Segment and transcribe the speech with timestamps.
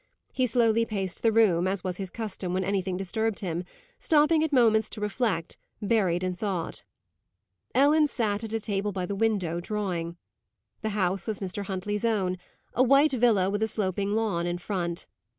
[0.33, 3.63] He slowly paced the room, as was his custom when anything disturbed him,
[3.99, 6.81] stopping at moments to reflect, buried in thought.
[7.75, 10.17] Ellen sat at a table by the window, drawing.
[10.81, 11.65] The house was Mr.
[11.65, 12.39] Huntley's own
[12.73, 15.05] a white villa with a sloping lawn in front.